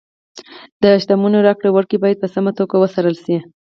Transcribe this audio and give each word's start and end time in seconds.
د 0.83 0.83
شتمنیو 1.01 1.45
راکړې 1.47 1.69
ورکړې 1.73 1.97
باید 2.03 2.21
په 2.21 2.27
سمه 2.33 2.51
توګه 2.59 2.75
وڅارل 2.77 3.15
شي. 3.23 3.37